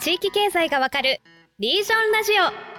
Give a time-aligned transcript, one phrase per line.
[0.00, 1.20] 地域経済がわかる
[1.58, 2.78] リージョンラジオ。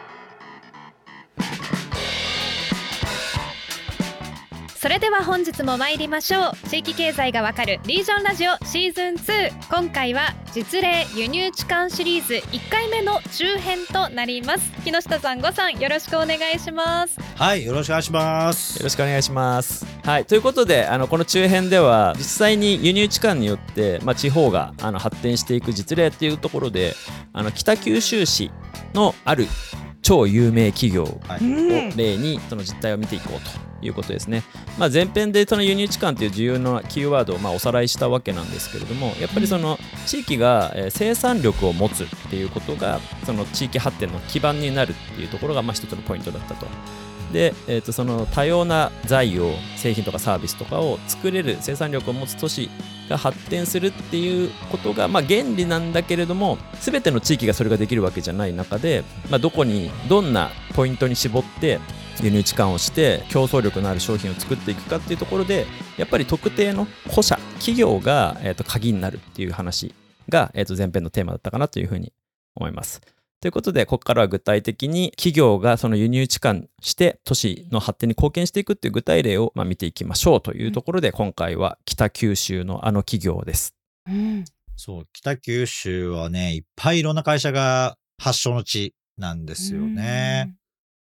[4.77, 6.69] それでは本日も参りましょう。
[6.69, 12.35] 地域経済がわかるリージョンラジオシーズン2今回は実例輸入痴漢シリーズ。
[12.35, 14.71] 1回目の中編となります。
[14.85, 17.19] 木下さんごさんよろしくお願いします。
[17.35, 18.77] はいよろしくお願いします。
[18.77, 26.95] よろしくお願いしますはいということであのこの中編では実際に輸入痴漢によって、まあ、地方があの発展していく実例っていうところで
[27.31, 28.49] あの北九州市
[28.95, 29.45] のある
[30.01, 31.21] 超有名企業を
[31.95, 34.41] 例にその実態を見ていこうということですね。
[34.79, 46.65] まあ、前編でその輸入地間という重要なキーワードをまあおさらいしたわけなんですけれどもやっぱりその地域が生産力を持つっていうことがその地域発展の基盤になるっていうところがまあ一つのポイントだったと。
[47.31, 52.69] で、えー、とその多様な財を製品とかサービスとかを作れる生産力を持つ都市
[53.09, 61.79] が発展するっていうことが、まあ、原理なんだけれども全ての地域がそれができるわけじゃない中で、まあ、どこにどんなポイントに絞って
[62.21, 65.65] 輸入置換をして競争力のある商品を作っていくかっていうところで
[65.97, 69.93] やっぱり特定の個社企業が、えー、と鍵になるっていう話
[70.27, 72.13] が、えー、と前編のテーマだったかなというふうに
[72.55, 73.01] 思います。
[73.41, 83.73] ということで、ここからは具体的に企業がその輸入置換して都市の発展に貢献していくっていう具体例をまあ見ていきましょうというところで、今回は北九州のあの企業です。
[84.07, 84.43] うん、
[84.75, 90.53] そう、北九州はね、いっぱいいろんな会社が発祥の地なんですよね。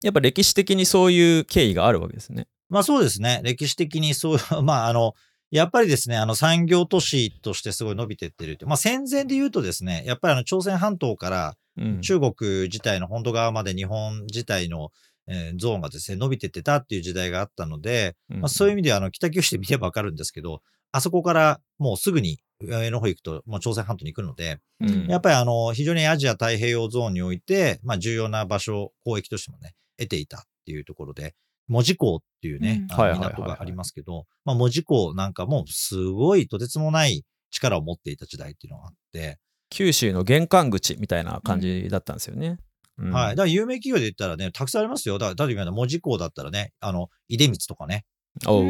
[0.03, 2.47] やっぱ歴史的にそういう経緯があるわけですね。
[2.69, 3.41] まあそうですね。
[3.43, 5.15] 歴史的にそう、 まああの、
[5.51, 8.67] やっぱりですね、あの産業都市としてすごい伸びてってるって。
[8.67, 11.57] まあ戦前で言うとですね、やっぱりあの朝鮮半島から
[12.01, 14.91] 中国自体の本土側まで日本自体の、
[15.27, 20.63] えー、ゾーンがですね、伸びてってたっていう時代があったので、まあ、そういう意味ではあの北九州で見ればわかるんですけど、
[20.93, 31.35] あそこからもうすぐに上の方行くと、もう朝鮮半島に行くので、うん、やっぱりあの、非常にアジア太平洋ゾーンにおいて、まあ重要な場所、交易としてもね、得ていたっていうところで、
[31.69, 39.39] 門司港っていうね、うん、港がありますけど、まあ門司港なんかもすごいとてつもない力を持っていた時代っていうのがあって、
[39.71, 42.59] 九州の玄関口みたいな感じだったんですよね。
[42.99, 43.31] うん、はい。
[43.31, 45.19] だから有名企業で言ったらね、たくさんありますよ。
[45.19, 48.05] だから、例えば文字工だったらね、あの、出光とかね。
[48.47, 48.63] お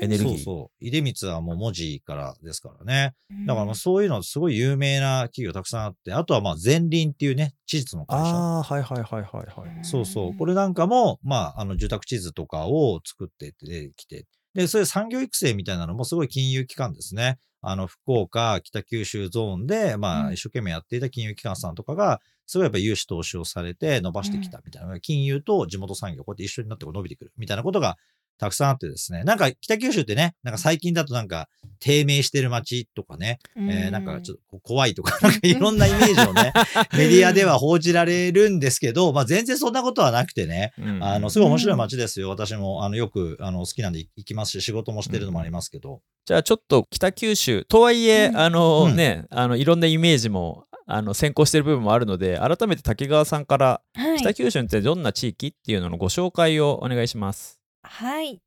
[0.00, 0.34] エネルギー。
[0.34, 0.90] そうそう。
[0.90, 3.14] 出光はもう文字からですからね。
[3.46, 8.36] だからそういうのすごい有名な企業たくさんあって、あとはまあ前輪っていうね、地図の会社。
[8.36, 9.84] ああ、はいはいはいはいはい。
[9.84, 10.34] そうそう。
[10.34, 17.38] これなんかも、まあ、あの、住宅地図とかを作って出てきて、で、そういう産業育成みたいなのもすごい金融機関ですね。
[17.62, 27.96] あの、福岡、北九州ゾーンで、まあ、一生懸命やっていた金融機関さんとかが、すごいやっぱ融資投資をされて伸ばしてきたみたいな、金融と地元産業、こうやって一緒になって伸びてくるみたいなことが
[28.38, 31.48] たくさんあってですね、なんか北九州ってね、なんか最近だとなんか
[31.78, 36.52] 低迷してる街とかね、えー、なんかちょっと怖いとか、 なんかいろんなイメージをね、
[36.96, 42.28] メディアでは報じられるんですけど、まあ全然そんなことはなくてね、あの、すごい面白い街ですよ。
[42.28, 46.00] 私も、あの、よく、あの、好きなんで行きますし、仕事もしてるのもありますけど。
[46.24, 53.80] じゃあちょっと北九州、とはいえ、あのね、あの、いろんなイメージもあの先行している部分もあるので改めて竹川さんから、
[54.18, 57.61] 北九州ってどんな地域っていうののご紹介をお願いします。
[57.82, 58.40] はい。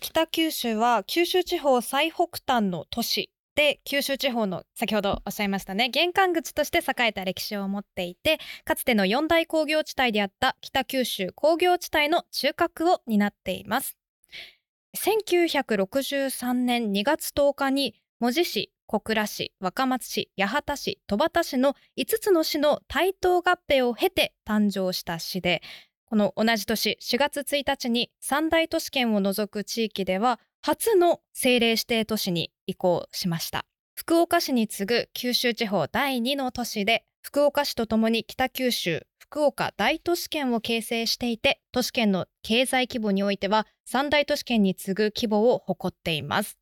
[0.00, 13.96] 北九州は九州地方最北端の都市で九州地方の先ほどおっしゃいましたね玄関口として栄えた歴史を持っていてかつての四大工業地帯であった北九州工業地帯の中核を担っています。
[14.96, 25.60] 1963年2月10日に門司市小倉市若松市八幡市戸畑市の5つの市の台頭合併を経て誕生した市で
[26.06, 33.66] この同じ年4月1日に三大都市圏を除く地域では初の政令指定都市に移行しました。
[33.94, 46.56] 福岡市に次ぐ九州地方第2の都市で福岡市とともに北九州福岡大都市圏を形成していて都市圏の経済規模においては三大都市圏に次ぐ規模を誇っています。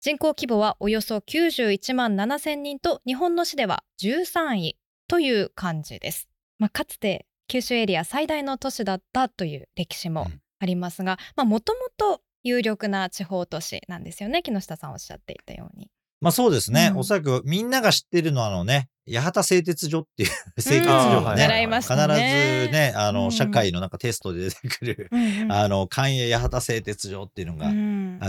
[0.00, 4.78] 人口規模はおよそ91万7千人と日本の市では13位
[5.08, 6.28] という感じです、
[6.58, 10.26] まあ、かつて九州エリア最大の都市だったという歴史も
[10.58, 15.90] ありますがもともと有力な地方都市なんですよね木下さんおっしゃっていたように。
[16.18, 27.70] まあそうですね、うん、おそらくみんなが知ってるのはあのね八幡製鉄所っていう製鉄所がね、うん、必ずねあの、うん、社会のなんかテストで出てくる、うん、あの関営八幡製鉄所っていうのが、あ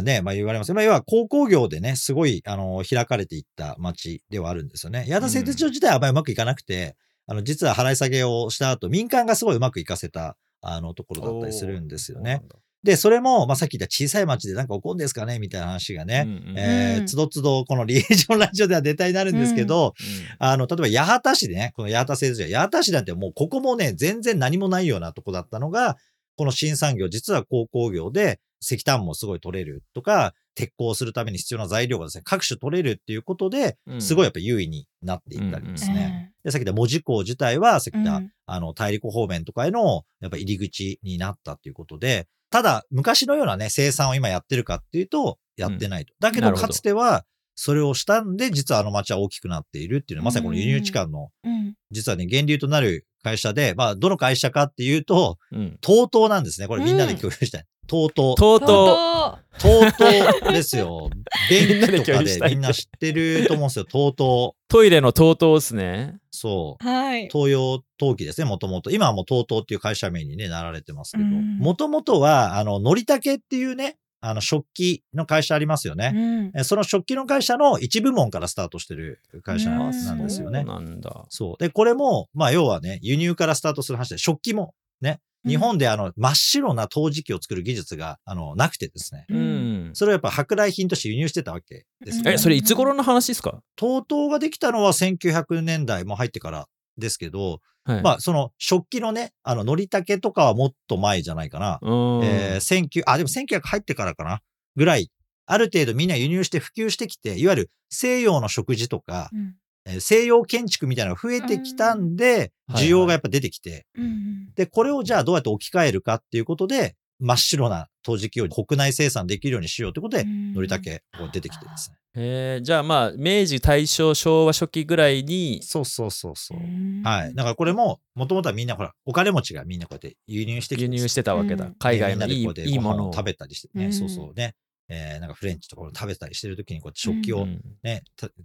[0.02, 5.06] ねまあ、言われます、まあ、要は鉱工業でねすごいあの開かれていった町ではあるんですよね。
[5.10, 12.42] 八幡製鉄所自体はあんまりうまくいかなくて、あの、実は払い下げをした後、民間がすごいうまくいかせた、あの、ところだったりするんですよね。
[12.84, 19.94] で、それも、まあ、さっき言った小さい町でなんか起こるんですかねみたいな話がね、うんうんえー、つどつどこのリエージョンラジオでは出たになるんですけど、
[20.40, 25.98] あの、例えば八幡市でね、この八幡製図所、八幡市なんてもうここもね、全然何もないようなとこだったのが、
[26.38, 34.02] この新産業、実は鉱工業で石炭もすごい取れるとか、鉄鋼するために必要な材料がですね、各種取れるっていうことで、うん。
[34.02, 36.32] すごいやっぱ優位になっていったりですうんね。
[36.48, 46.14] で、さっき言った門司港自体は、さっき言った、うんあの、大陸方面とかへの、やっぱ入り口になったっていうことで、ただ、昔のようなね、生産を今やってるかっていうと、やってないと。
[46.22, 55.78] だけど、かつては、それをしたんで、実はあの町は大きくなっているっていうのは、まさにこの輸入地間の、うん実はね、源流となる会社で、まあ、どの会社かっていうと、うん。
[55.82, 56.68] TOTO なんですね。
[56.68, 57.66] これみんなで共有したい。
[57.88, 61.10] とうとと TOTO ですよ。
[61.50, 63.86] みんなで電気とかでみんな知ってると思うんですよ。
[63.86, 64.52] TOTO。
[64.52, 66.18] う、トイレのとうとうですね。
[66.32, 66.86] そう。
[66.86, 67.30] うはい。
[67.32, 68.92] 東洋陶器ですね、もともと。
[68.92, 71.24] 今はもう TOTO っていう会社名にね、なられてますけど。
[71.24, 76.12] うんもともとは、あの、のりたけっていうね、あの、食器の会社ありますよね。
[76.14, 80.64] うんえその食器の会社の一部門からスタートしてる会社うんなんですよね。
[80.66, 81.26] そうなんだ。
[81.30, 81.64] そう。
[81.64, 89.26] で、これも、まあ、要はね、輸入からスタートする話で、食器も、ね、日本であの、真っ白な陶磁器を作る技術が、あの、なくてですね。
[89.30, 89.96] ううんん。
[89.96, 92.34] それをやっぱ舶来品として輸入してたわけですよね。
[92.34, 96.68] え、それいつ頃の話ですか？TOTO ができたのは1900年代も入ってから
[96.98, 98.02] ですけど、はい。
[98.02, 101.80] まあ、その食器のね、あの、のりたけとかはもっと前じゃないかな。
[101.82, 104.42] うん、えー、19、あ、でも1900入ってからかな
[104.76, 105.10] ぐらい、
[105.46, 109.67] ある程度みんな輸入して普及してきて、いわゆる西洋の食事とか、うんえー
[110.00, 121.98] 西洋建築みたいなのが増えてきたんで、うん需要がやっぱ出てきて、うんで、これをじゃあどうやって置き換えるかっていうことで、真っ白な陶磁器を国内生産できるようにしようということで、うんのりたけが出てきてですね。
[122.20, 126.58] えーじゃあまあ、明治、大正、昭和初期ぐらいに、そうそうそうそう。
[126.58, 127.36] うんはい。
[127.36, 131.66] だからこれも、もともとはみんなほら、お金持ちがみんなこうやって輸入してきて輸入してたわけだ。
[131.66, 133.14] うん海外のいいいいものを。
[133.14, 134.56] 食べたりしてね、うんそうそうね。
[134.90, 137.62] えーなんかフレンチとかを食べたりしてるときにこうやって食器をうん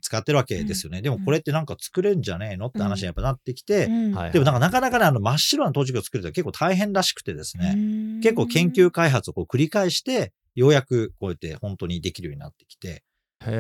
[0.00, 1.03] 使ってるわけですよね。
[1.03, 2.67] でもこれってなんか作れんじゃねえの？
[2.67, 4.12] って話にやっぱなってきて、うん。
[4.12, 7.79] はいでもなんかなかなかね、あの真っ白な陶磁器を作ると結構大変らしくてですね、う
[8.19, 8.21] ん。
[8.21, 13.03] 結構研究開発をこう繰り返して、ようやくこうやって本当にできるようになってきて、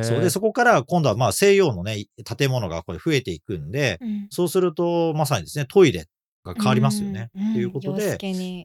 [0.02, 0.20] そう。
[0.20, 4.26] で、そこから今度はまあ西洋のね、建物がこれ増えていくんで、うん。
[4.30, 6.06] そうするとまさにですね、トイレ
[6.44, 7.30] が変わりますよね。
[7.34, 8.18] うんっていうことで、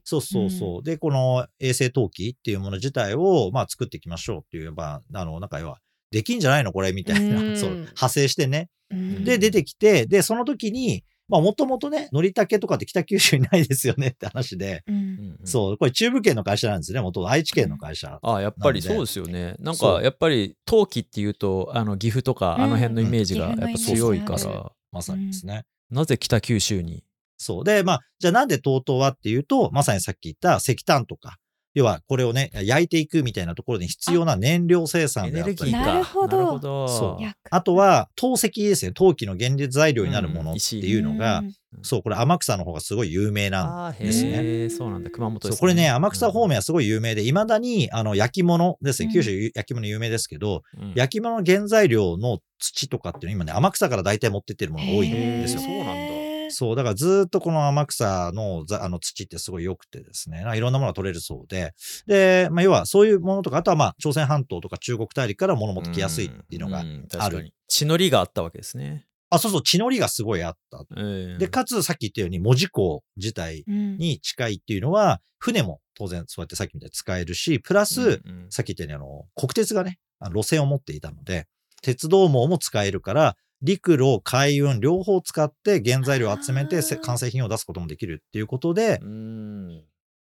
[0.04, 0.84] そうそうそう。
[0.84, 5.80] で、この衛生陶器っていうもの自体を、まあ、作っていきましょうっていう、まあ、あの、なんか要は、
[6.12, 6.72] できんじゃないの？
[6.72, 7.56] これみたいな、うん。
[7.60, 8.70] そう、派生してね。
[8.92, 9.24] うん。
[9.24, 14.96] で、出てきて、で、その時に、まあ、もともとね、のりたけとかって北九州にないですよねって話で、うん。
[14.96, 17.02] うんそう、これ中部圏の会社なんですね。
[17.02, 17.30] 元々。
[17.30, 18.20] 愛知県の会社。
[18.22, 19.56] あやっぱりそうですよね。
[19.60, 25.66] なんかやっぱり陶器っていうとあの岐阜とかうんあの辺のイメージがやっぱ強いから、まさにですね。
[25.90, 27.04] なぜ北九州に
[27.38, 27.64] そう。
[27.64, 31.38] で、まあ、じゃあなんで TOTO はっていうと、まさにさっき言った石炭とか、
[31.78, 35.56] 要はこれをね、焼いていくみたいなところに必要な燃料生産エであったり。
[35.58, 35.94] とかネルギーか。
[35.94, 36.38] なるほど。
[36.38, 36.88] なるほど。
[36.88, 37.26] そう。
[37.52, 38.94] あとは、陶石ですね。
[38.94, 40.58] 陶器の原料材料になるものうん。
[40.58, 41.54] っていうのが、うん
[41.84, 44.70] そう、これ天草の方がすごい有名なんですね。
[44.70, 45.12] そうなんだ。
[45.12, 49.08] 熊本です、ね、そうこれね、天草方面、面はすごい有名で、未だに、あの、焼き物ですね。
[49.08, 49.14] うん。
[49.14, 50.94] 九州焼き物有名ですけど、うん。
[50.96, 55.62] 焼き物の原材料の土とかっていうのは今ね、天草から大体持ってってるものが多いんですよ。
[55.62, 56.17] そうなんだ
[56.52, 61.74] そう、だからずーっとこの天草のざあの土ってすごい良くてですね、いろんなものが取れるそうで、
[62.08, 66.84] で、まあ、要はそういうものとか、あとはまあ、朝鮮半島とか中国大陸から物持ってきやすいっていうのが
[67.20, 67.54] ある。
[67.68, 69.06] 血のりがあったわけですね。
[69.30, 70.86] あ、そうそう、血のりがすごいあった。
[70.90, 81.48] うんで、かつさっき言ったように、門司港自体うんに近いっていうのは、船も当然そうやってさっきみたいに使えるし、プラス、うんうんさっき言ったように、あの、国鉄がね、路線を持っていたので、
[81.82, 89.84] 鉄道網も使えるから、陸路、海運、両方使って原材料を集めて完成品を出すこともできるっていうことでうん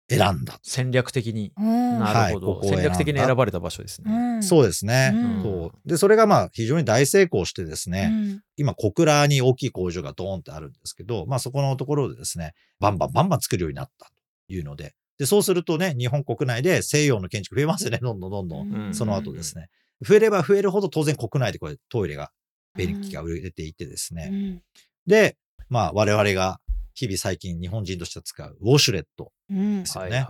[0.09, 0.59] 選んだ。
[0.63, 1.53] 戦略的に。
[1.57, 4.11] うんなるほど、はいここ戦略的に選ばれた場所ですね。
[4.11, 5.11] うんそうですね。
[5.13, 5.89] うんそう。
[5.89, 14.11] で、それがまあ非常に大成功してですね、うん今小倉に大きい工場がドーンってあるんですけど、まあそこのところでですね、バンバンバンバン作るようになったと
[14.53, 18.73] いうので、で、そうするとね、日本国内で西洋の建築増えますよね、どんどんどんどん。
[18.87, 19.69] うんその後ですね。
[20.05, 22.31] 増えれば増えるほど当然国内でこれトイレが、
[22.75, 24.29] 便利機が売れていってですね。
[24.31, 24.61] うん
[25.05, 25.35] で、
[25.69, 26.59] まあ我々が
[26.93, 30.25] 日々最近日本人として使うウォシュレットうんですよね。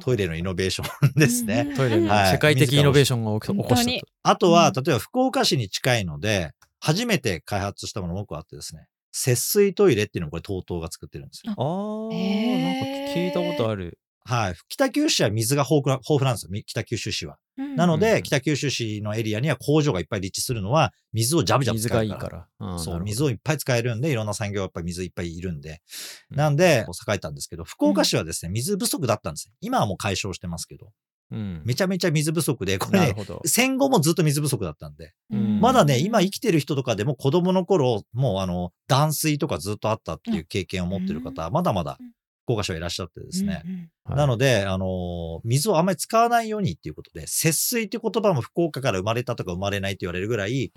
[0.00, 1.74] トイレのイノベーションですね。
[1.76, 4.06] トイレのはい世界的イノベーションが起こしたと。
[4.22, 11.54] あとは、うん例えば福岡市に近いので、初めて開発したものも多くあってですね、節水トイレっていうのをこれ TOTO が作ってるんですよ。
[11.56, 13.98] あー、へーなんか聞いたことある。
[14.26, 14.54] はい。
[14.68, 16.48] 北九州は水が豊富な豊富なんですよ。
[16.50, 17.36] み北九州市は。
[17.76, 22.48] なので、北九州市のエリアには工場がいっぱい立地するのは、水をジャブジャブ使えるから。
[22.60, 22.78] 水がいいから。
[22.78, 25.82] そう、水をいっぱい使えるんで、いろんな産業はやっぱり水いっぱいいるんで。
[26.30, 30.90] なんで、栄えたんですけど、福岡市はですね、水不足だったんです今はもう解消してますけど。
[31.30, 33.14] うん、めちゃめちゃ水不足で、これね、
[33.44, 41.98] 戦後もずっと水不足だったんで、うん、まだね、今生きてる人とかでも子供の頃、もうあの、断水とかずっとあったっていう経験を持ってる方は、まだまだ
[42.44, 43.62] 福岡市はいらっしゃってですね。
[43.64, 50.72] うんうん、なので、あの、水をあんまり使わないようにっていうことで、節水っていう言葉も福岡から生まれたとか生まれないって言われるぐらい、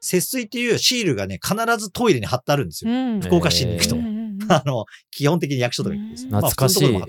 [0.00, 2.90] 節水っていうシールがね、必ずトイレに貼ってあるんですよ。
[2.90, 3.96] うん、福岡市に行くと。
[4.52, 6.26] あの、基本的に役所とか行くんです。
[6.26, 6.92] 懐かしい。
[6.92, 7.06] まあ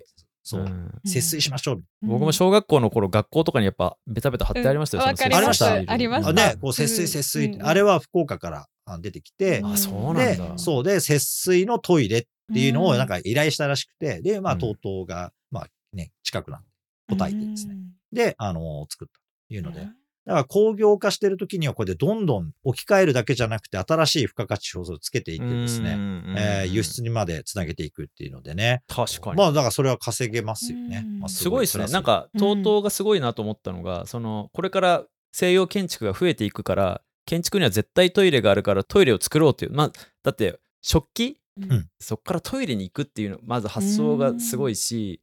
[0.48, 0.66] そう、
[1.04, 1.84] 節水しましょう。
[2.02, 5.06] 僕も小学校の頃、学校とかにやっぱベタベタ貼ってありましたよ。
[5.06, 5.74] ありました。
[5.86, 6.32] ありました。
[6.32, 8.68] ね、こう節水節水、あれは福岡から
[9.02, 10.54] 出てきて、あ、そうなんだ。
[10.58, 12.24] そうで、節水のトイレっ
[12.54, 16.68] ていうのをなんか依頼したらしくて、で、まあ、TOTO が、まあね、近くなんで
[17.10, 17.76] 答えてですね。
[18.12, 19.88] で、あの、作ったというので。
[20.28, 25.98] だから工業化してる時にはこれでどんどん置き換えるだけじゃなくて新しい付加価値表をつけていってですね、
[26.36, 28.84] えー、輸出にまでつなげていくっていうのでね。
[28.90, 29.38] 確かに。
[29.38, 31.06] まあだからそれは稼げますよね。
[31.22, 31.88] まあ、すごいですね。
[31.88, 39.72] なんか TOTO がすごいなと思ったのが、そのこれから西洋建築が増えていくから建築には絶対トイレがあるからトイレを作ろうっていう。
[39.72, 39.92] まあ
[40.24, 45.22] だって食器うん、そこからトイレに行くっていうのまず発想がすごいし、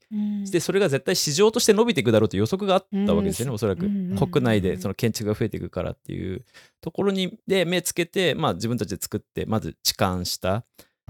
[0.50, 6.44] でそれが絶対市場として伸びていくだろうという予測があったわけですよね、おそらく、国内でその建築が増えていくからっていう
[6.80, 10.64] ところにで目つけて、まあ、自分たちで作ってまず置換した。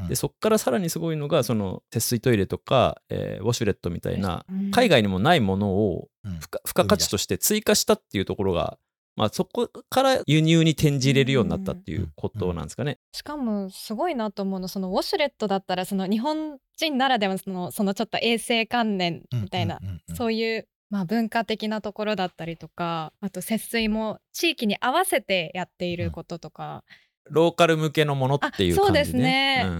[0.08, 6.08] でそこからさらにすごいのがその節水トイレとか、えー、ウォシュレットみたいな海外にもないものを
[6.40, 8.76] 付加価値として追加したっていうところが
[9.16, 12.98] まあ、そこから輸入に転じれるようになったっていうことなんですかね。
[13.12, 19.78] しかもすごいなと思うのそのウォシュレットだったらその日本人ならではそのそのちょっと衛生観念みたいな、
[20.14, 26.84] そういうまあ、文化的なところだったりとかあと節水も地域に合わせてやっていることとか、
[27.26, 29.76] うん、ローカル向けのものっていう感じ、ね、そうですね、うん、う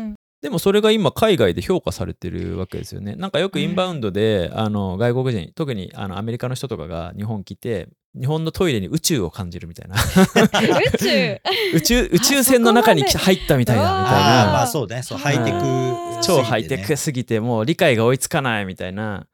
[0.00, 3.14] んでもそれが今海外で評価されてるわけですよね。
[3.14, 9.94] なんかよくインバウンドで、うん、あの外国人特にあのアメリカの人とかが日本来て日本のトイレに宇宙を感じるみたいな。
[9.94, 11.40] 宇宙？
[11.74, 14.52] 宇宙宇宙船の中に入ったみたいなみたいな。
[14.52, 15.04] まあそうね。
[15.04, 19.28] そうハイテク、ね、超ハイテクすぎてもう理解が追いつかないみたいな。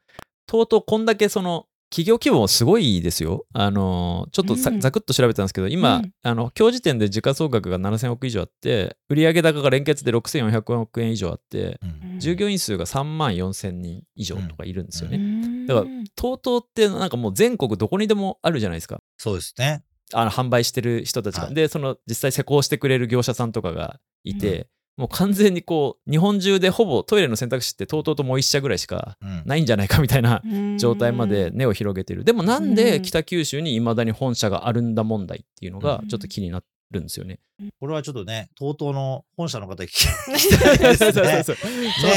[0.45, 3.45] とうとうこんだけその企業規模もすごいですよ。
[3.53, 15.17] あのちょっとざ,、ざくっと調べたんですけど、今、うん、あの今日時点で時価総額が7000億以上あって、売上高が連結で6400億円以上あって、うん、従業員数が3万4000人以上とかいるんですよね。
[15.17, 19.01] うん、だから、TOTO ってなんかもう全国どこにでもあるじゃないですか。
[19.17, 19.83] そうですね。
[20.13, 24.67] あの販売してる人たちが、はい、でその実際施工してくれる業者さんとかがいて、
[24.99, 30.41] もう完全にこう日本中でほぼトイレの選択肢ってとうとうともう一社ぐらいしかないんじゃないかみたいな
[30.77, 32.25] 状態まで根を広げてる。
[32.25, 36.59] でもなんで北九州にいまだに本社があるんだ問題っていうのがちょっと気にな
[36.91, 37.39] るんですよね。
[37.79, 41.65] これはちょっとね、TOTO の本社の方に聞きたいですね。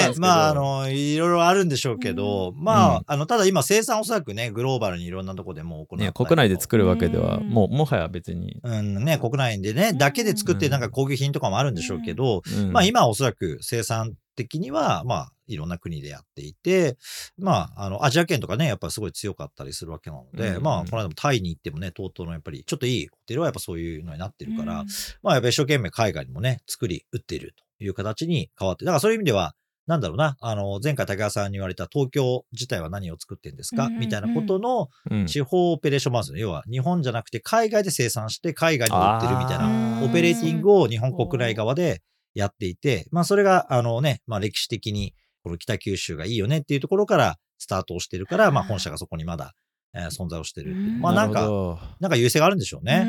[0.08, 8.60] ね、まあ、あの、いろいろあるんでしょうけど、うん、まあ、うん、あの、ただ今生産おそらくね、グローバルにいろんなとこでも行ね、国内で作るわけでは、もう、もはや別に。
[8.62, 16.96] うんね、国内でね、だけで作ってなんか工芸品とかもあるんでしょうけど、まあ今はおそらく生産的には、まあ、いろんな国でやっていて、
[17.38, 24.86] まあ、あの、アジア圏とかね、やっぱすごい強かったりするわけなので、うんうん、まあ、この間もタイに行ってもね、とうとうのやっぱり、ちょっといいホテルはやっぱそういうのになってるから、うん、
[25.22, 29.54] まあ、やっぱ一生懸命海外にもね、作り、売っているという形に変わって、だからそういう意味では、
[29.86, 34.88] なんだろうな、あの、前回竹川さんに言われた東京自体は何を作ってんですか、うんうん、みたいなことの
[35.26, 42.00] 地方オペレーションマンス、要は日本じゃなくて海外で生産して海外に売ってるみたいなオペレーティングを日本国内側で
[42.34, 49.54] やっていて、まあそれが、あのね、まあ歴史的にこの北九州がいいよねっていうところからスタートをしてるから、まあ本社がそこにまだ、
[49.94, 50.98] えー、存在をしてるっていう。
[50.98, 53.04] まあなんか、なんか優勢があるんでしょうね。
[53.06, 53.08] う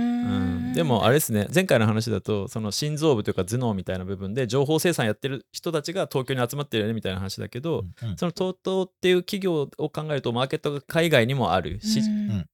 [0.72, 11.80] ん、でもあれですね、前回の話だと、その心臓部というか頭脳みたいな部分で情報生産やってる人たちが東京に集まってるよねみたいな話だけど、うんうん、その TOTO っていう企業を考えるとマーケットが海外にもある。
[11.82, 12.02] し、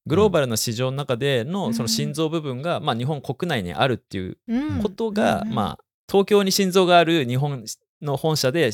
[0.06, 4.38] グローバルな市場の中でのその心臓部分が、まあ日本国内にあるっていう
[4.82, 7.64] ことが、まあ東京に心臓がある日本
[8.02, 8.70] の本社で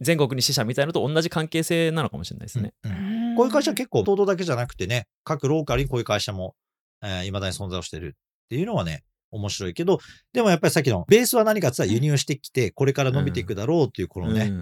[0.00, 2.74] 全国に支社みたいなのと同じ関係性なのかもしれないですね。
[2.84, 2.92] うん
[3.30, 6.54] うん、こういう会社結構、東京だけじゃなくてね、各ローカルにこういう会社も、
[7.02, 9.98] えー、未だに存在をしてるっていうのはね、面白いけど、
[10.32, 14.52] でもやっぱりさっきのベースは何かって言ったら輸入してきて、これから伸びていくだろうっていう、このね、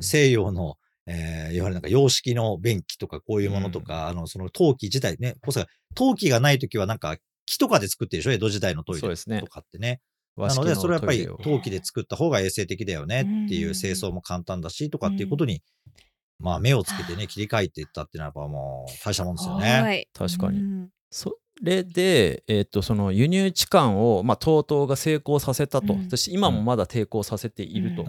[0.00, 5.36] 西洋の、えー、いわゆるなんか様式の便器とかこういうものとか、うん、あの、その陶器自体ね、
[5.94, 10.00] 陶器がないときはなんか木とかで作ってるでしょ江戸時代のトイレとかってね。
[10.36, 15.62] なので、それはやっぱり陶器で作った方が衛生的だよねっていう清掃も簡単だしとかっていうことに
[16.38, 19.80] まあ目をつけてね、切り替えていったっていうのはやっぱもう大したもんですよね。
[19.80, 20.08] はい。
[20.12, 20.58] 確かに。
[20.58, 26.10] うんそれで、えー、とその輸入置換を、まあ、TOTO が成功させたと、うん。
[26.10, 28.04] そして今もまだ抵抗させていると、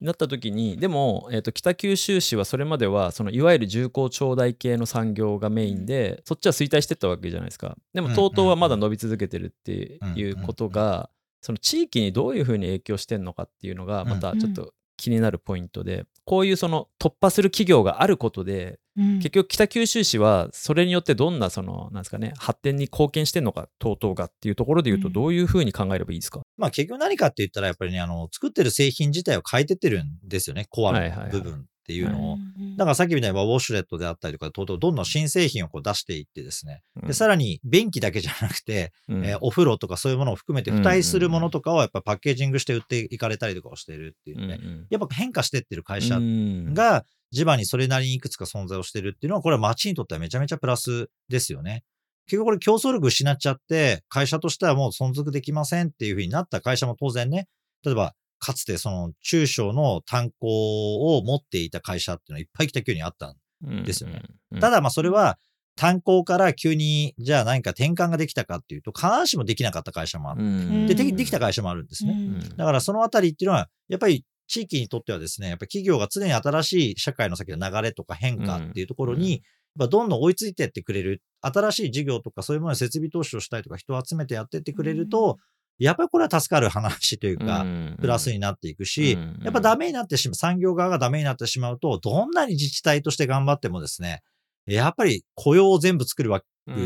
[0.00, 7.76] なった時にでも、えー、と北九州市はそれまではそのいわゆる重工長大系の産業がメインでそっちは衰退してったわけじゃないですか。
[7.92, 19.18] でもうん TOTO はまだ伸び続けてるっていうことがその地域にどういうふうに影響してんのかっていうのがまたちょっと気になるポイントでこういうその突破する企業があることでうん。
[19.18, 25.12] 結局北九州市はそれによってどんなそのなんですかね発展に貢献してんのか TOTO がっていうところで言うとうん。
[25.14, 32.34] どういうふうに考えればいいですか、まあ結局何かって言ったらやっぱりね、あの、作ってる製品自体を変えてってるんですよね、コアの部分っていうのを。
[32.34, 36.82] うんだからさっきみたいにウォシュレットであったりとか、とうとうどんどん新製品をこう出していってですね。
[37.02, 44.60] うんで、さらに便器だけじゃなくて、うんえーお風呂とかそういうものを含めて付帯するものとかをやっぱパッケージングして売っていかれたりとかをしてるっていうね。
[44.62, 51.84] うんやっぱ変化してってる会社うんが地場にそれなりにいくつか存在をしてるっていうのは、これは街にとってはめちゃめちゃプラスですよね。
[52.26, 57.48] 結局これ競争力失っちゃって、会社としてはもう存続できませんっていうふうになった会社も当然ね、
[57.84, 63.34] 例えば、かつてその中小の炭鉱を持っていた会社っていうのはいっぱい北九にあった
[63.66, 64.22] んですよね。
[64.52, 64.60] うん。
[64.60, 65.38] ただまあそれは
[65.78, 72.12] 炭鉱から急にじゃあ何か転換ができたかっていうと、必ずしもできなかった会社もあって、うんでできできた会社もあるんですね。
[72.12, 79.40] うんだからそのあたりっていうのは、やっぱり地域にとってはですね、やっぱり企業が常に新しい社会の先の流れとか変化っていうところうんに、やっ
[79.78, 85.38] ぱどんどん追いついてってくれる、新しい事業とかそういうものに設備投資をしたりとか人を集めてやってってくれると、
[85.78, 87.64] やっぱりこれは助かる話というか、
[88.00, 94.22] プラスになっていくし、うんやっぱダメになってしまう、産業側がダメになってしまうと、どんなに自治体として頑張ってもですね、
[94.66, 96.42] やっぱり雇用を全部作るわ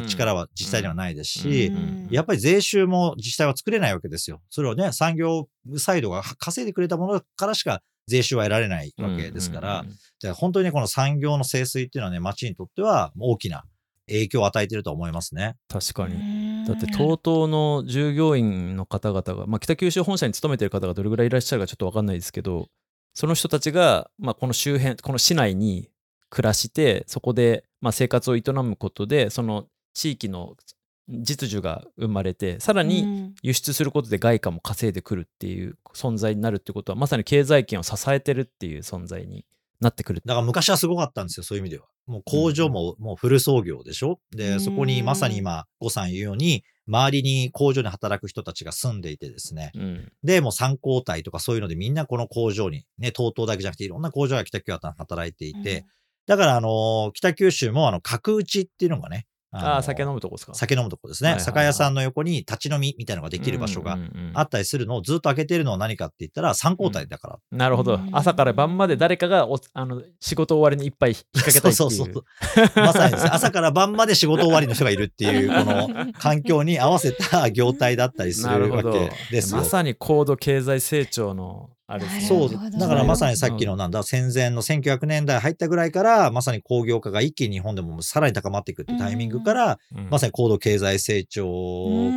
[0.06, 4.40] 力は自治体にはないですし、うんやっぱり税収も自治体は作れないわけですよ。
[4.50, 9.84] それをね、産業サイドが稼いでくれたものからしか税収は得られないわけですから、
[10.18, 13.64] じゃあ本当にね、この産業の清水っていうのはね、町にとっては大きな
[14.09, 15.56] 影響を与えていると思いますね。
[15.68, 22.68] 確かににだって TOTO の従業員の方々が、まあ、北九州本社に勤めてる方がどれぐらいいらっしゃるかちょっと分かんないですけど
[23.14, 25.90] その人たちが、まあ、この周辺この市内に
[26.30, 30.56] 暮らしてそこで、まあ、生活を営むことでその地域の
[31.09, 39.44] 実需が生まれてさらに輸出することで外貨も稼いでくるっていう存在になるってことはまさに経済圏を支えてるっていう存在に
[39.81, 41.87] なってくるだから昔はすごかったんですよ、そういう意味では。
[42.07, 44.19] もう工場ももうフル創業でしょ？
[44.31, 49.71] で、そこにまさに今、呉さん言うように、周りに工場に働く人たちが住んでいてですね。
[49.75, 50.12] うん。
[50.25, 55.87] で、もう参考体とかそういうのでみんなこの工場に、ね、TOTO だけじゃなくていろんな工場が北九州は働いていて、
[56.27, 60.55] だからあのー北九州もあの、角打ちっていうのがね、ああ酒飲むとこですか？
[60.55, 61.31] 酒飲むとこですね。
[61.31, 61.45] はいはいはい。
[61.45, 63.99] 酒屋さんの横に立ち飲みみたいなのができる場所が
[64.35, 67.38] あったりするのをずっと開けてるのは何かって言ったら参考体だから。
[67.51, 67.95] なるほど。
[67.95, 68.09] うん。
[68.12, 71.75] 朝から晩まで誰かがおあの仕事終わりに一杯引っ掛けたいっていう。
[71.75, 72.25] そうそうそう。
[72.77, 79.59] まさにですね、 朝から晩まで仕事終わりの人がいるっていう、この環境に合わせた業態だったりするわけですよ。
[79.59, 82.79] まさに高度経済成長のあれですねそう。
[82.79, 91.45] だからまさにさっきのなんだ、戦前の1900年代入ったぐらいから、まさに工業化が一気に日本でもさらに高まっていくっていうタイミングから、うんまさに高度経済成長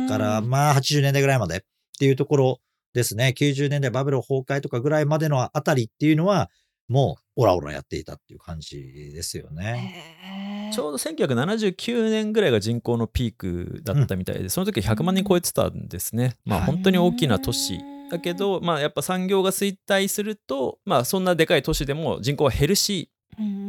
[0.08, 1.60] から、うんまあ80年代ぐらいまでっ
[1.98, 2.60] ていうところ
[2.94, 3.34] ですね。
[3.36, 6.50] 90年代バブル崩壊とかぐらいまでのあたりっていうのは、
[6.88, 10.70] もうオラオラやっていたっていう感じですよね。
[10.72, 16.36] ちょうど1979年ぐらいが人口のピークだったみたいで、その時100万人超えてたんですね。
[16.44, 23.10] まあはい本当に大きな都市だけど、まあやっぱ産業が衰退すると、まあそんなでかい都市でも人口は減るし、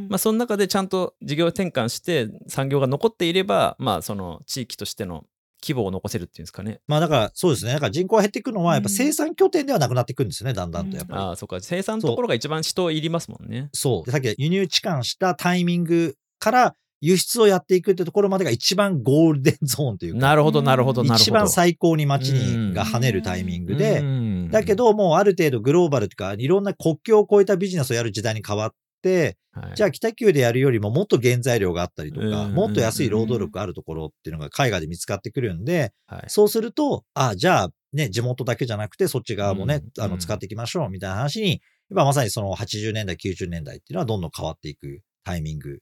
[0.10, 5.26] まあその中でちゃんと事業転換して産業が残っていれば、まあその地域としての
[5.62, 6.82] 規模を残せるっていうんですかね。
[6.88, 7.74] まあだからそうですね。
[7.74, 11.20] だから人口が減っていくのは、やっぱ生産拠点ではなくなっていくんですよね、だんだんとやっぱり。
[11.20, 11.60] ああ、そうか。
[11.60, 13.70] 生産のところが一番人いりますもんね。
[13.74, 14.06] そう。
[14.06, 21.22] でさっき輸入置換したタイミングから輸出をやっていくってところまでが一番ゴールデンゾーンというか、なるほど、なるほど、なるほど。
[21.22, 22.70] 一番最高に街うん。
[22.70, 24.52] にが跳ねるタイミングで、うん。
[24.52, 29.76] だけ、どもうある程度グローバルとか、いろんな国境を越えたビジネスをやる時代に変わって、はい。
[29.76, 36.24] じゃあ北九でやるよりももっと原材料があったりとか、うんもっと安い労働力があるところっていうのが海外で見つかってくるんで、はい。
[36.28, 41.60] そうすると、あ、じゃあね、地元だけじゃなくてそっち側もね、うんあの使っていきましょうみたいな話に、やっ
[41.96, 45.80] ぱまさにその80年代、90年代っていうのはどんどん変わっていくタイミング。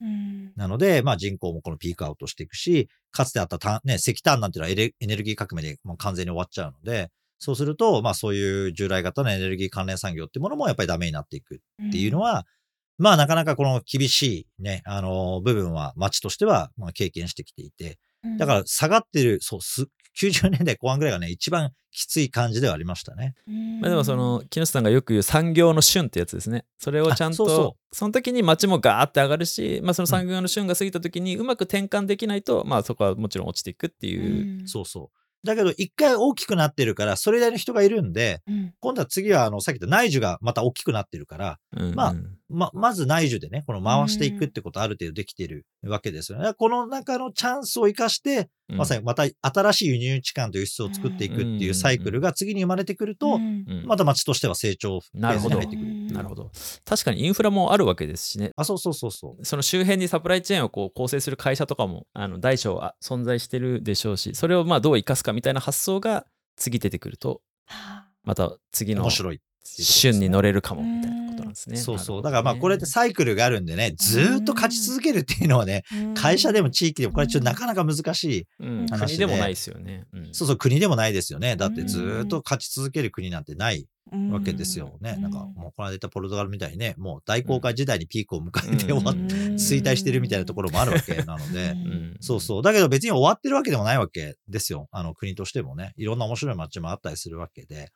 [0.55, 12.47] なので、まあ人口もこのピークアウトしていくし、かつてあった炭ね、石炭なんていうのはエレエネルギー革命でもう完全に終わっちゃうので、そうすると、まあそういう従来型のエネルギー関連産業っていうものもやっぱりダメになっていくっていうのは、
[12.97, 17.99] まあなかなかこの厳しいね、あの部分は町としてはまあ経験してきていて、
[18.38, 23.35] だから下がってる、そう、す90年代後半ぐらいがね、一番きつい感じではありましたね。
[23.81, 26.65] まあ、でもその木下さんがよく言う産業の旬ってやつですね。
[26.77, 27.95] それをちゃんとそうそう。
[27.95, 34.67] その時に街もガーって上がるし、まあ、その産業の旬が過ぎた時にうまく転換できないと、まあそこはもちろん落ちていくっていう、うん。
[34.67, 35.24] そうそう。
[35.45, 38.73] だけど、一回大きくなってるから、それなりの人がいるんで、うん。
[38.79, 42.38] 今度は次は、あの、さっき言った内需がまた大きくなってるから、うんまあうん。
[42.49, 46.53] ま、まず内需でね、この回していくってことある程度できてるわけですよね。
[46.53, 48.77] この中のチャンスを生かして、うん。
[48.77, 53.65] まさにまた新しい輸入地間と輸出を作っていくっていうサイクルが次に生まれてくると、うん。
[53.67, 53.84] うん。
[53.86, 55.60] また街としては成長フェーなるほど。
[55.60, 55.94] ズに入ってくる。
[56.09, 56.51] うんなるほど
[56.85, 59.45] 確かにインフラもあるわけですしねあ、そうそうそうそう。
[59.45, 69.41] その周辺にサプライチェーンをこう構成する会社とかもあの大小あ存在してるでしょうしそれをまあどう生かすかみたいな発想が次出てくるとはまた次の面白い。
[69.65, 71.77] 旬に乗れるかもみたいなことなんですね。
[71.77, 72.21] そうそう。
[72.21, 78.47] だからまあこれってサイクルがあるんでね、ずーっと勝ち続けるっていうのはね、あ会社でも地域でもこれちょっとなかなか難しい。
[78.59, 80.05] うん、話で国でもないですよね。
[80.13, 81.55] うんそうそう、国でもないですよね。
[81.55, 83.87] だってずっと勝ち続ける国なんてない
[84.31, 85.13] わけですよね。
[85.17, 92.61] うんなんかもうこの間言ったポルトガルみたいにね、もう大航海時代にピークを迎えて終わっうん衰退してるみたいなところもあるわけ なので、うんそうそう。
[92.61, 94.87] だけど別に終わってるわけでもないわけですよ。
[94.91, 95.93] あの国としてもね。
[95.97, 97.75] いろんな面白い街もあったりするわけで。
[97.75, 97.91] だか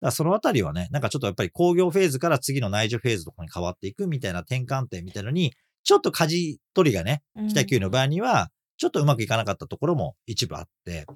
[0.00, 11.06] らそのあたりはね、なんかちょっとやっぱり工業フェーズから次の内需フェーズとかに変わっていくみたいな転換点みたいなのに、ちょっと舵取りがね、北九の場合には、ちょっとうまくいかなかったところも一部あって、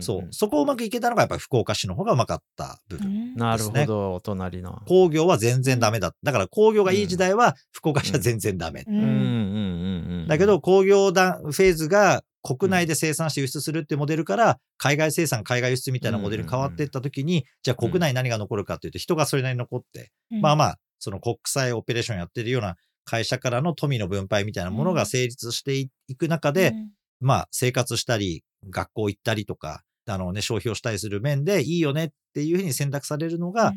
[0.00, 3.34] そう、そこをうまくいけたのがやっぱり福岡市の方がうまかった部分。
[3.34, 4.80] なるですねほど、お隣の。
[4.86, 6.14] 工業は全然ダメだ。
[6.22, 8.84] だから工業がいい時代は福岡市は全然ダメ。
[8.86, 10.28] うんうんうんうんうん。
[10.28, 26.74] だけど工業だフェーズが国内で生産して輸出するってモデルから海外生産、海外輸出みたいなモデルに変わっていったときに、じゃあ国内に何が残るかっていうと人がそれなりに残って、まあまあ、その国際オペレーションやってるような会社からの富の分配みたいなものが成立していく中で、
[27.22, 33.72] まあ生活したり、学校行ったりとか、あのね、消費をしたりする面でいいよねっていうふうに選択されるのが、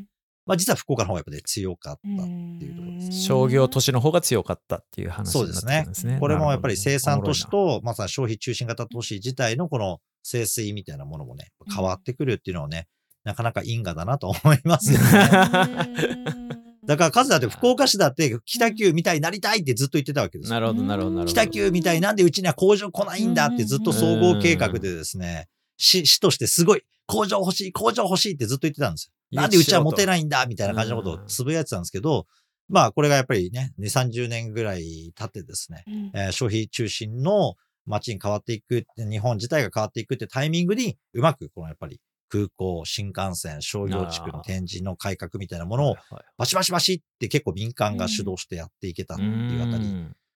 [0.45, 2.31] まあ実は福岡の方がやっぱり強かったって
[2.65, 3.21] いうところです。
[3.23, 6.17] 商業都市の方が強かったっていう話になってんですね。
[6.19, 12.87] これもやっぱり生産都市と、まさに消費中心型都市自体のこの清水みたいなものもね、変わってくるっていうのはね、
[13.23, 16.64] なかなか因果だなと思いますよね。
[16.85, 20.53] だから、数だって福岡市だって北九みたいになりたいってずっと言ってたわけですよ。
[20.53, 21.41] なるほど、なるほど、なるほど。
[21.41, 29.41] 北九みたいなんでうちには工場来ないんだってずっと総合計画でですね、市、市としてすごい工場欲しい、工場欲しいってずっと言ってたんですよ。
[29.41, 32.27] なんでうちは持てないんだみたいな感じのことをつぶやいてたんですけど、
[32.69, 45.95] まあこれがやっぱりね、2、30年ぐらい経ってですね、えー消費中心の街に変わっていく、日本自体が変わっていくってタイミングに、うまくこのやっぱり空港、新幹線、商業地区の展示の改革みたいなものを
[46.37, 49.83] バシバシバシって結構民間が主導してやっていけたっていうあたり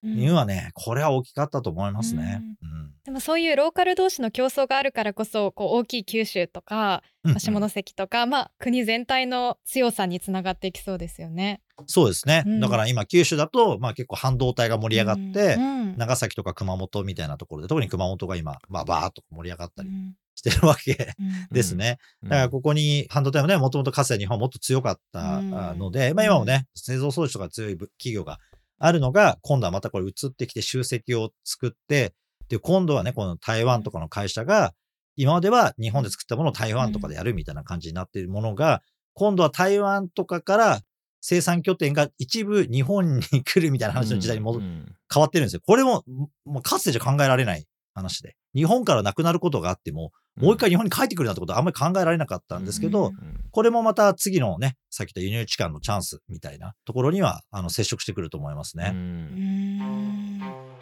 [0.03, 0.15] うん。
[0.15, 2.41] にはね、これは大きかったと思いますね。
[2.61, 2.91] うん。
[3.05, 7.39] でもそういうローカル同士の競争があるからこそこう大きい九州とかうんうん。
[7.39, 11.61] 下関とか、まあ、国全体の強さにつながっていきそうですよね。
[11.87, 12.43] そうですね。
[12.45, 12.59] うん。
[12.59, 20.15] だから今九州だと、まあ結構半導体が盛り上がって、うん長崎とか熊本みたいなところで、特に熊本が今、まあバーっと盛り上がったりうん。
[20.35, 21.47] してるわけうん。
[21.51, 21.97] ですね。
[22.23, 22.29] うん。
[22.29, 25.57] だからここに半導体もね、もともとかつて日本はもっと強かったうん。
[25.57, 28.39] あので、まあ今もね、製造装置とか強いぶ企業が
[28.79, 32.13] あるのが、今度はまたこれ移ってきて集積を作って、
[32.47, 34.73] で、今度はね、この台湾とかの会社が、
[35.15, 38.81] 今までは日本で作ったものを台湾とかでやるみたいな感じになっているものが、
[39.13, 40.81] 今度は台湾とかから
[41.21, 45.61] 生産拠点が一部日本に来るみたいな話の時代に戻っうん変わってるんですよ。
[45.65, 46.03] これも、
[46.45, 47.65] もうかつてじゃ考えられない
[47.95, 48.35] 話で。
[48.53, 58.93] 日本からなくなることがあっても、もう一回日本に帰ってくるなんてことはあんまり考えられなかったんですけど、うんこれもまた次のね、さっき言った輸入地間のチャンスみたいなところには、あの、接触してくると思いますうね。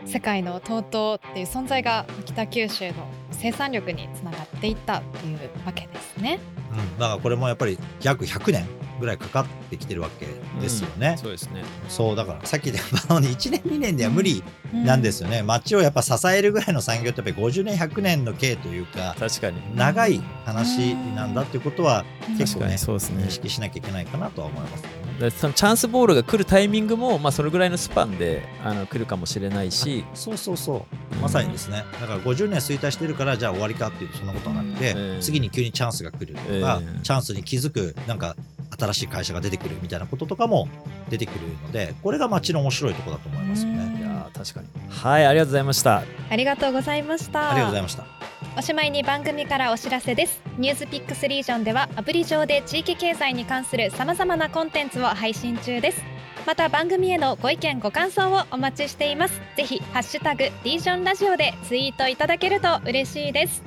[0.03, 6.39] ん世界の TOTO っていう存在が北九州の生産力につながっていったっていうわけですね。
[6.71, 6.99] うん。
[6.99, 8.65] だからこれもやっぱり約100年
[8.99, 10.27] ぐらいかかってきてるわけ
[10.59, 11.15] ですよね。
[11.17, 11.63] そうですね。
[11.87, 12.79] そう、だからさっきで、
[13.09, 15.43] あのね1年2年では無理うなんですよね。
[15.43, 19.61] 街をやっぱ支えるぐらいの産業ってやっぱり50年100年の経というか、確かに。
[19.75, 23.29] 長い話なんだっていうことはうん結構ね、ね認。
[23.29, 24.89] 識しなきゃいけないかなとは思いますね。
[25.19, 31.15] でそのチャンスボールが来るタイミングも、まあ、それぐらいのスパンであの来るかもしれないし、そうそうそう。
[31.21, 31.83] まさにですね。
[31.99, 38.35] だから50年衰退してるから、じゃあ終わりかっていうとそんなことはなくて、うん次に急にチャンスが来るとか、うんチャンスに気づく、なんか
[38.77, 40.67] 新しい会社が出てくるみたいなこととかも
[41.09, 43.99] 出てくるので、これが街の面白いところだと思いますようんね。
[43.99, 44.67] いやー確かに。
[44.89, 46.03] はい、ありがとうございました。
[46.29, 47.51] ありがとうございました。
[47.51, 48.17] ありがとうございました。
[48.57, 56.01] おしまいに番組からお知らせですニュースピックスリージョンではアプリ上で地域経済に関するさまざまなコンテンツを配信中です
[56.47, 59.41] また番組へのご意見ご感想をお待ちしています。
[59.57, 63.61] ぜひハッシュタグリージョンラジオでツイートいただけると嬉しいです。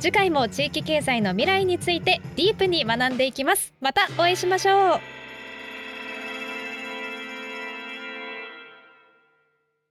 [0.00, 3.72] 次回も地域経済の未来についてディープに学んでいきます。
[3.80, 5.17] またお会いしましょう。